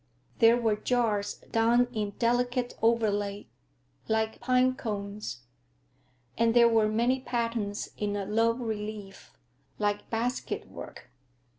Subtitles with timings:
[0.39, 3.45] There were jars done in a delicate overlay,
[4.07, 5.43] like pine cones;
[6.35, 9.31] and there were many patterns in a low relief,
[9.77, 11.11] like basket work.